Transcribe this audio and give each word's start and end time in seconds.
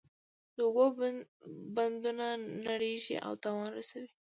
د 0.55 0.57
اوبو 0.67 0.85
بندونه 1.75 2.27
نړیږي 2.69 3.15
او 3.25 3.31
تاوان 3.43 3.69
رسوي. 3.77 4.09